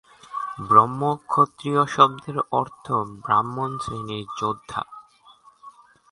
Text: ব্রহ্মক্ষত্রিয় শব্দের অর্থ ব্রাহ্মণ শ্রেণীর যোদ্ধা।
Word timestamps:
ব্রহ্মক্ষত্রিয় 0.67 1.81
শব্দের 1.87 2.37
অর্থ 2.51 2.85
ব্রাহ্মণ 3.23 3.71
শ্রেণীর 3.77 4.27
যোদ্ধা। 4.39 4.81